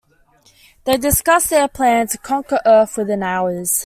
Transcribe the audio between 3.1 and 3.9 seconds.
hours.